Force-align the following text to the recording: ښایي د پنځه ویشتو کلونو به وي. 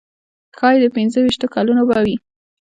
ښایي 0.57 0.79
د 0.81 0.85
پنځه 0.95 1.17
ویشتو 1.21 1.47
کلونو 1.55 1.81
به 1.89 1.97
وي. 2.05 2.15